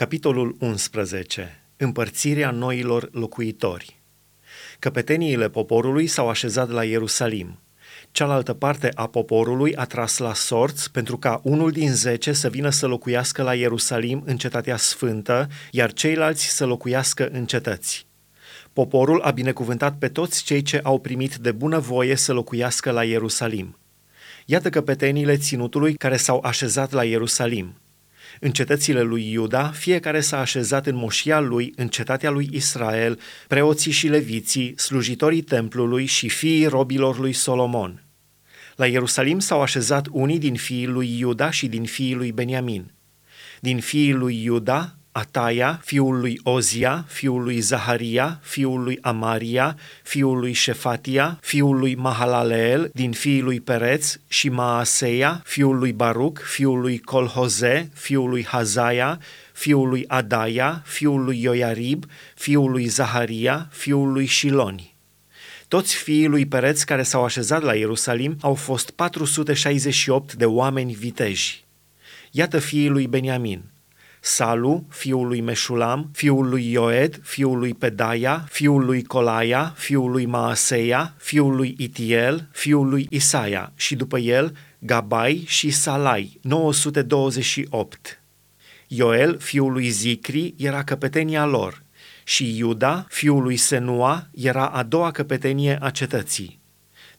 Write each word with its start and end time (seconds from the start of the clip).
Capitolul 0.00 0.56
11. 0.58 1.64
Împărțirea 1.76 2.50
noilor 2.50 3.08
locuitori. 3.12 4.02
Căpeteniile 4.78 5.48
poporului 5.48 6.06
s-au 6.06 6.28
așezat 6.28 6.70
la 6.70 6.84
Ierusalim. 6.84 7.58
Cealaltă 8.10 8.52
parte 8.52 8.90
a 8.94 9.06
poporului 9.06 9.76
a 9.76 9.84
tras 9.84 10.18
la 10.18 10.34
sorți 10.34 10.90
pentru 10.90 11.16
ca 11.16 11.40
unul 11.42 11.70
din 11.70 11.92
zece 11.92 12.32
să 12.32 12.48
vină 12.48 12.70
să 12.70 12.86
locuiască 12.86 13.42
la 13.42 13.54
Ierusalim 13.54 14.22
în 14.26 14.36
cetatea 14.36 14.76
sfântă, 14.76 15.48
iar 15.70 15.92
ceilalți 15.92 16.56
să 16.56 16.66
locuiască 16.66 17.28
în 17.32 17.46
cetăți. 17.46 18.06
Poporul 18.72 19.20
a 19.20 19.30
binecuvântat 19.30 19.98
pe 19.98 20.08
toți 20.08 20.44
cei 20.44 20.62
ce 20.62 20.80
au 20.82 20.98
primit 20.98 21.34
de 21.34 21.52
bună 21.52 21.78
voie 21.78 22.14
să 22.14 22.32
locuiască 22.32 22.90
la 22.90 23.04
Ierusalim. 23.04 23.78
Iată 24.46 24.70
căpeteniile 24.70 25.36
ținutului 25.36 25.94
care 25.94 26.16
s-au 26.16 26.40
așezat 26.44 26.92
la 26.92 27.04
Ierusalim. 27.04 27.74
În 28.42 28.50
cetățile 28.50 29.02
lui 29.02 29.30
Iuda, 29.30 29.70
fiecare 29.70 30.20
s-a 30.20 30.40
așezat 30.40 30.86
în 30.86 30.96
moșia 30.96 31.40
lui, 31.40 31.72
în 31.76 31.88
cetatea 31.88 32.30
lui 32.30 32.48
Israel, 32.52 33.18
preoții 33.48 33.92
și 33.92 34.08
leviții, 34.08 34.78
slujitorii 34.78 35.42
templului 35.42 36.06
și 36.06 36.28
fiii 36.28 36.66
robilor 36.66 37.18
lui 37.18 37.32
Solomon. 37.32 38.04
La 38.76 38.86
Ierusalim 38.86 39.38
s-au 39.38 39.62
așezat 39.62 40.06
unii 40.10 40.38
din 40.38 40.54
fiii 40.54 40.86
lui 40.86 41.18
Iuda 41.18 41.50
și 41.50 41.66
din 41.66 41.84
fiii 41.84 42.14
lui 42.14 42.32
Beniamin. 42.32 42.92
Din 43.60 43.80
fiii 43.80 44.12
lui 44.12 44.42
Iuda, 44.42 44.98
Ataia, 45.12 45.80
fiul 45.84 46.20
lui 46.20 46.40
Ozia, 46.42 47.04
fiul 47.08 47.42
lui 47.42 47.60
Zaharia, 47.60 48.40
fiul 48.42 48.82
lui 48.82 48.98
Amaria, 49.00 49.76
fiul 50.02 50.38
lui 50.38 50.52
Șefatia, 50.52 51.38
fiul 51.42 51.78
lui 51.78 51.94
Mahalaleel, 51.94 52.90
din 52.94 53.12
fiul 53.12 53.44
lui 53.44 53.60
Pereț, 53.60 54.16
și 54.28 54.48
Maaseia, 54.48 55.40
fiul 55.44 55.78
lui 55.78 55.92
Baruc, 55.92 56.38
fiul 56.38 56.80
lui 56.80 56.98
Colhoze, 56.98 57.90
fiul 57.94 58.28
lui 58.28 58.44
Hazaia, 58.44 59.18
fiul 59.52 59.88
lui 59.88 60.04
Adaia, 60.08 60.82
fiul 60.84 61.24
lui 61.24 61.42
Ioiarib, 61.42 62.04
fiul 62.34 62.70
lui 62.70 62.86
Zaharia, 62.86 63.68
fiul 63.70 64.12
lui 64.12 64.26
Shiloni. 64.26 64.94
Toți 65.68 65.94
fiii 65.94 66.26
lui 66.26 66.46
Pereț 66.46 66.82
care 66.82 67.02
s-au 67.02 67.24
așezat 67.24 67.62
la 67.62 67.74
Ierusalim 67.74 68.36
au 68.40 68.54
fost 68.54 68.90
468 68.90 70.34
de 70.34 70.44
oameni 70.44 70.94
viteji. 70.94 71.64
Iată 72.30 72.58
fiii 72.58 72.88
lui 72.88 73.06
Beniamin, 73.06 73.62
Salu, 74.20 74.86
fiul 74.88 75.26
lui 75.26 75.40
Meșulam, 75.40 76.10
fiul 76.12 76.48
lui 76.48 76.70
Ioed, 76.70 77.20
fiul 77.22 77.58
lui 77.58 77.74
Pedaia, 77.74 78.44
fiul 78.48 78.84
lui 78.84 79.02
Colaia, 79.02 79.72
fiul 79.76 80.10
lui 80.10 80.26
Maaseia, 80.26 81.14
fiul 81.18 81.56
lui 81.56 81.74
Itiel, 81.78 82.48
fiul 82.52 82.88
lui 82.88 83.06
Isaia 83.10 83.72
și 83.76 83.96
după 83.96 84.18
el 84.18 84.56
Gabai 84.78 85.44
și 85.46 85.70
Salai, 85.70 86.38
928. 86.42 88.22
Ioel, 88.86 89.38
fiul 89.38 89.72
lui 89.72 89.88
Zicri, 89.88 90.54
era 90.56 90.84
căpetenia 90.84 91.46
lor 91.46 91.82
și 92.24 92.56
Iuda, 92.56 93.06
fiul 93.08 93.42
lui 93.42 93.56
Senua, 93.56 94.26
era 94.34 94.66
a 94.66 94.82
doua 94.82 95.10
căpetenie 95.10 95.78
a 95.80 95.90
cetății. 95.90 96.59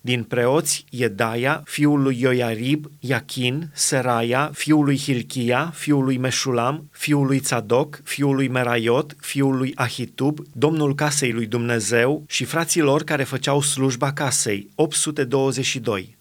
Din 0.04 0.24
preoți, 0.24 0.86
Iedaia, 0.90 1.62
fiul 1.66 2.02
lui 2.02 2.20
Ioiarib, 2.20 2.86
Iachin, 3.00 3.70
Seraia, 3.74 4.52
fiul 4.54 4.84
lui 4.84 4.98
Hilchia, 4.98 5.72
fiul 5.76 6.04
lui 6.04 6.18
Meșulam, 6.18 6.90
fiul 6.92 7.26
lui 7.26 7.40
Tzadok, 7.40 8.00
fiul 8.04 8.36
lui 8.36 8.48
Meraiot, 8.48 9.16
fiul 9.20 9.58
lui 9.58 9.72
Ahitub, 9.76 10.40
domnul 10.54 10.96
casei 10.96 11.32
lui 11.32 11.46
Dumnezeu 11.46 12.24
și 12.28 12.44
frații 12.44 12.82
lor 12.82 13.04
care 13.04 13.24
făceau 13.24 13.62
slujba 13.62 14.14
casei, 14.14 14.70
822. 14.76 16.18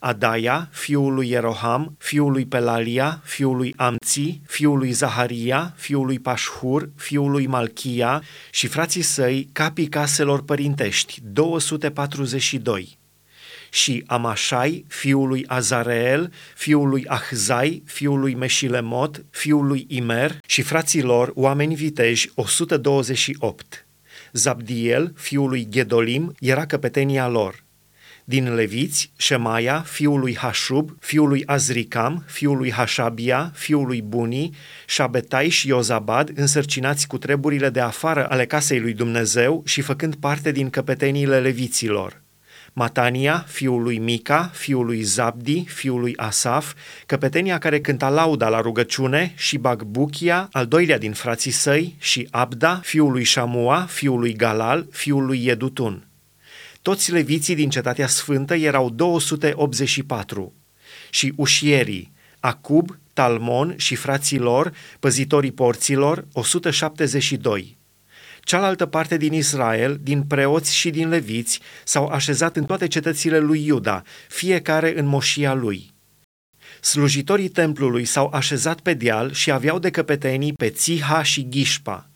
Adaia, 0.00 0.68
fiul 0.72 1.14
lui 1.14 1.28
Ieroham, 1.28 1.96
fiul 1.98 2.32
lui 2.32 2.46
Pelalia, 2.46 3.20
fiul 3.24 3.56
lui 3.56 3.74
Amți, 3.76 4.40
fiul 4.46 4.78
lui 4.78 4.90
Zaharia, 4.90 5.74
fiul 5.76 6.06
lui 6.06 6.18
Pașhur, 6.18 6.90
fiul 6.96 7.30
lui 7.30 7.46
Malchia 7.46 8.22
și 8.50 8.66
frații 8.66 9.02
săi, 9.02 9.48
capii 9.52 9.88
caselor 9.88 10.42
părintești, 10.42 11.20
242 11.22 12.98
și 13.70 14.04
Amașai, 14.06 14.84
fiul 14.88 15.28
lui 15.28 15.44
Azareel, 15.46 16.32
fiul 16.54 16.88
lui 16.88 17.04
Ahzai, 17.06 17.82
fiul 17.84 18.20
lui 18.20 18.34
Meșilemot, 18.34 19.24
fiul 19.30 19.66
lui 19.66 19.84
Imer 19.88 20.38
și 20.46 20.62
frații 20.62 21.02
lor, 21.02 21.32
oameni 21.34 21.74
viteji, 21.74 22.30
128. 22.34 23.86
Zabdiel, 24.32 25.12
fiul 25.16 25.48
lui 25.48 25.66
Gedolim, 25.70 26.34
era 26.40 26.66
căpetenia 26.66 27.28
lor. 27.28 27.64
Din 28.28 28.54
leviți, 28.54 29.12
Shemaia, 29.16 29.80
fiul 29.80 30.20
lui 30.20 30.36
Hashub, 30.36 30.96
fiul 31.00 31.28
lui 31.28 31.42
Azricam, 31.46 32.24
fiul 32.26 32.56
lui 32.56 32.72
Hashabia, 32.72 33.50
fiul 33.54 33.86
lui 33.86 34.02
Buni, 34.02 34.50
Shabetai 34.86 35.48
și 35.48 35.68
Iozabad, 35.68 36.32
însărcinați 36.34 37.06
cu 37.06 37.18
treburile 37.18 37.70
de 37.70 37.80
afară 37.80 38.28
ale 38.28 38.46
casei 38.46 38.80
lui 38.80 38.92
Dumnezeu 38.92 39.62
și 39.66 39.80
făcând 39.80 40.14
parte 40.14 40.52
din 40.52 40.70
căpeteniile 40.70 41.40
leviților. 41.40 42.24
Matania, 42.78 43.44
fiul 43.48 43.82
lui 43.82 43.98
Mica, 43.98 44.50
fiul 44.52 44.86
lui 44.86 45.02
Zabdi, 45.02 45.64
fiul 45.66 46.00
lui 46.00 46.16
Asaf, 46.16 46.74
căpetenia 47.06 47.58
care 47.58 47.80
cânta 47.80 48.08
lauda 48.08 48.48
la 48.48 48.60
rugăciune 48.60 49.32
și 49.36 49.58
Bagbuchia, 49.58 50.48
al 50.52 50.66
doilea 50.66 50.98
din 50.98 51.12
frații 51.12 51.50
săi, 51.50 51.96
și 51.98 52.28
Abda, 52.30 52.80
fiul 52.82 53.10
lui 53.10 53.24
Shamua, 53.24 53.86
fiul 53.88 54.18
lui 54.18 54.34
Galal, 54.34 54.86
fiul 54.90 55.24
lui 55.24 55.44
Edutun. 55.44 56.08
Toți 56.82 57.12
leviții 57.12 57.54
din 57.54 57.70
cetatea 57.70 58.06
sfântă 58.06 58.54
erau 58.54 58.90
284 58.90 60.54
și 61.10 61.32
ușierii, 61.36 62.12
Acub, 62.40 62.98
Talmon 63.12 63.74
și 63.76 63.94
frații 63.94 64.38
lor, 64.38 64.72
păzitorii 65.00 65.52
porților, 65.52 66.26
172. 66.32 67.76
Cealaltă 68.46 68.86
parte 68.86 69.16
din 69.16 69.32
Israel, 69.32 69.98
din 70.02 70.22
preoți 70.22 70.76
și 70.76 70.90
din 70.90 71.08
leviți, 71.08 71.60
s-au 71.84 72.06
așezat 72.06 72.56
în 72.56 72.64
toate 72.64 72.86
cetățile 72.86 73.38
lui 73.38 73.66
Iuda, 73.66 74.02
fiecare 74.28 74.98
în 74.98 75.06
moșia 75.06 75.54
lui. 75.54 75.94
Slujitorii 76.80 77.48
templului 77.48 78.04
s-au 78.04 78.30
așezat 78.32 78.80
pe 78.80 78.94
deal 78.94 79.32
și 79.32 79.50
aveau 79.50 79.78
de 79.78 79.90
căpetenii 79.90 80.52
pe 80.52 80.68
Țiha 80.68 81.22
și 81.22 81.48
Ghișpa. 81.48 82.10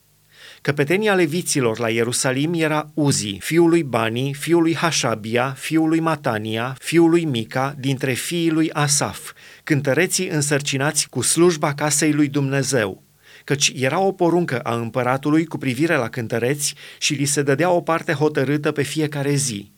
Căpetenia 0.63 1.15
leviților 1.15 1.79
la 1.79 1.89
Ierusalim 1.89 2.55
era 2.55 2.91
Uzi, 2.95 3.37
fiul 3.41 3.69
lui 3.69 3.83
Bani, 3.83 4.35
fiul 4.35 4.63
lui 4.63 4.77
Hașabia, 4.77 5.55
fiul 5.59 5.89
lui 5.89 6.01
Matania, 6.01 6.77
fiul 6.79 7.11
lui 7.11 7.25
Mica, 7.25 7.75
dintre 7.79 8.13
fiii 8.13 8.51
lui 8.51 8.71
Asaf, 8.73 9.33
cântăreții 9.65 10.29
însărcinați 10.29 11.09
cu 11.09 11.21
slujba 11.21 11.75
casei 11.75 12.13
lui 12.13 12.29
Dumnezeu 12.29 13.09
căci 13.51 13.73
era 13.75 14.01
o 14.01 14.13
poruncă 14.13 14.61
a 14.61 14.75
împăratului 14.75 15.45
cu 15.45 15.59
privire 15.59 15.97
la 15.97 16.09
cântăreți 16.09 16.75
și 16.99 17.15
li 17.15 17.25
se 17.25 17.43
dădea 17.43 17.71
o 17.71 17.81
parte 17.81 18.13
hotărâtă 18.13 18.73
pe 18.73 18.83
fiecare 18.83 19.35
zi. 19.35 19.73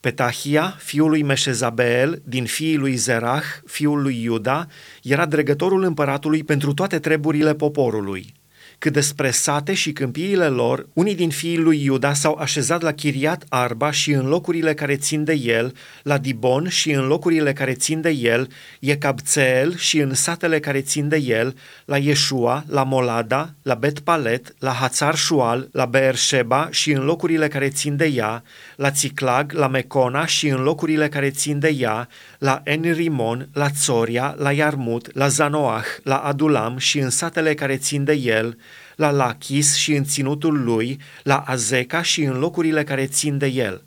Petahia, 0.00 0.76
fiul 0.78 1.08
lui 1.08 1.22
Meșezabeel, 1.22 2.22
din 2.24 2.44
fiii 2.44 2.76
lui 2.76 2.94
Zerah, 2.94 3.42
fiul 3.66 4.02
lui 4.02 4.22
Iuda, 4.22 4.66
era 5.02 5.26
dregătorul 5.26 5.82
împăratului 5.82 6.44
pentru 6.44 6.74
toate 6.74 6.98
treburile 6.98 7.54
poporului. 7.54 8.34
Cât 8.78 8.92
despre 8.92 9.30
sate 9.30 9.74
și 9.74 9.92
câmpiile 9.92 10.46
lor, 10.46 10.88
unii 10.92 11.14
din 11.14 11.30
fiii 11.30 11.58
lui 11.58 11.84
Iuda 11.84 12.14
s-au 12.14 12.34
așezat 12.34 12.82
la 12.82 12.92
Chiriat 12.92 13.44
Arba 13.48 13.90
și 13.90 14.12
în 14.12 14.26
locurile 14.26 14.74
care 14.74 14.96
țin 14.96 15.24
de 15.24 15.32
el, 15.32 15.74
la 16.02 16.18
Dibon 16.18 16.68
și 16.68 16.90
în 16.90 17.06
locurile 17.06 17.52
care 17.52 17.72
țin 17.72 18.00
de 18.00 18.10
el, 18.10 18.48
Ecabțeel 18.80 19.76
și 19.76 19.98
în 19.98 20.14
satele 20.14 20.60
care 20.60 20.80
țin 20.80 21.08
de 21.08 21.16
el, 21.16 21.56
la 21.84 21.98
Yeshua, 21.98 22.64
la 22.68 22.82
Molada, 22.82 23.54
la 23.62 23.74
Bet-Palet, 23.74 24.54
la 24.58 24.70
Hațar 24.70 25.14
Shual, 25.14 25.68
la 25.72 25.84
Beersheba 25.84 26.68
și 26.70 26.92
în 26.92 27.04
locurile 27.04 27.48
care 27.48 27.68
țin 27.68 27.96
de 27.96 28.06
ea, 28.06 28.42
la 28.76 28.90
Țiclag, 28.90 29.52
la 29.52 29.68
Mecona 29.68 30.26
și 30.26 30.48
în 30.48 30.62
locurile 30.62 31.08
care 31.08 31.30
țin 31.30 31.58
de 31.58 31.74
ea, 31.78 32.08
la 32.38 32.60
Enrimon, 32.64 33.48
la 33.52 33.70
Țoria, 33.70 34.34
la 34.38 34.52
Yarmut, 34.52 35.14
la 35.14 35.28
Zanoah, 35.28 35.84
la 36.02 36.16
Adulam 36.16 36.76
și 36.76 36.98
în 36.98 37.10
satele 37.10 37.54
care 37.54 37.76
țin 37.76 38.04
de 38.04 38.12
el, 38.12 38.56
la 38.96 39.10
Lachis 39.10 39.74
și 39.74 39.94
în 39.94 40.04
ținutul 40.04 40.64
lui, 40.64 41.00
la 41.22 41.38
Azeca 41.38 42.02
și 42.02 42.22
în 42.22 42.38
locurile 42.38 42.84
care 42.84 43.06
țin 43.06 43.38
de 43.38 43.46
el. 43.46 43.84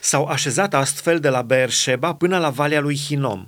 S-au 0.00 0.24
așezat 0.24 0.74
astfel 0.74 1.20
de 1.20 1.28
la 1.28 1.42
Beersheba 1.42 2.14
până 2.14 2.38
la 2.38 2.50
Valea 2.50 2.80
lui 2.80 2.96
Hinom. 2.96 3.46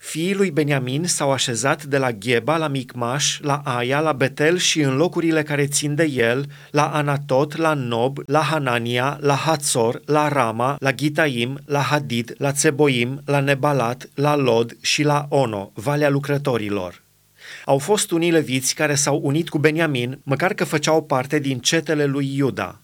Fiii 0.00 0.34
lui 0.34 0.50
Beniamin 0.50 1.04
s-au 1.04 1.32
așezat 1.32 1.84
de 1.84 1.98
la 1.98 2.12
Gheba 2.12 2.56
la 2.56 2.68
Micmaș, 2.68 3.38
la 3.40 3.60
Aia, 3.64 4.00
la 4.00 4.12
Betel 4.12 4.56
și 4.56 4.80
în 4.80 4.96
locurile 4.96 5.42
care 5.42 5.66
țin 5.66 5.94
de 5.94 6.04
el, 6.04 6.46
la 6.70 6.86
Anatot, 6.86 7.56
la 7.56 7.74
Nob, 7.74 8.18
la 8.26 8.40
Hanania, 8.40 9.18
la 9.20 9.34
Hatzor, 9.34 10.00
la 10.04 10.28
Rama, 10.28 10.76
la 10.78 10.92
Gitaim, 10.92 11.58
la 11.64 11.80
Hadid, 11.80 12.34
la 12.38 12.52
Tseboim, 12.52 13.22
la 13.24 13.40
Nebalat, 13.40 14.08
la 14.14 14.36
Lod 14.36 14.76
și 14.80 15.02
la 15.02 15.26
Ono, 15.28 15.70
Valea 15.74 16.08
lucrătorilor. 16.08 17.01
Au 17.64 17.78
fost 17.78 18.10
unii 18.10 18.30
leviți 18.30 18.74
care 18.74 18.94
s-au 18.94 19.20
unit 19.22 19.48
cu 19.48 19.58
Beniamin, 19.58 20.20
măcar 20.22 20.54
că 20.54 20.64
făceau 20.64 21.02
parte 21.02 21.38
din 21.38 21.58
cetele 21.58 22.04
lui 22.04 22.36
Iuda. 22.36 22.81